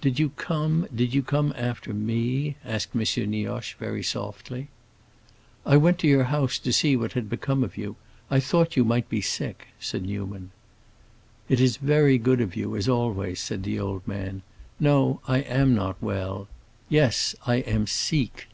[0.00, 3.02] "Did you come—did you come after me?" asked M.
[3.30, 4.66] Nioche very softly.
[5.64, 7.94] "I went to your house to see what had become of you.
[8.28, 10.50] I thought you might be sick," said Newman.
[11.48, 14.42] "It is very good of you, as always," said the old man.
[14.80, 16.48] "No, I am not well.
[16.88, 18.48] Yes, I am seek."